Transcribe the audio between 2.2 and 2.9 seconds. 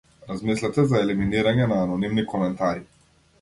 коментари.